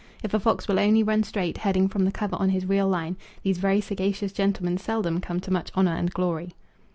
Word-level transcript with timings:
If 0.23 0.33
a 0.33 0.39
fox 0.39 0.67
will 0.67 0.79
only 0.79 1.03
run 1.03 1.21
straight, 1.21 1.59
heading 1.59 1.87
from 1.87 2.05
the 2.05 2.11
cover 2.11 2.35
on 2.37 2.49
his 2.49 2.65
real 2.65 2.87
line, 2.89 3.17
these 3.43 3.59
very 3.59 3.81
sagacious 3.81 4.31
gentlemen 4.33 4.79
seldom 4.79 5.21
come 5.21 5.39
to 5.41 5.51
much 5.53 5.69
honour 5.77 5.93
and 5.95 6.11
glory. 6.11 6.55